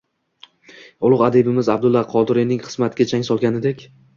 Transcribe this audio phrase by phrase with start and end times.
[1.09, 3.89] ulug’ adibimiz Abdulla Qodiriyning qismatiga chang solganidek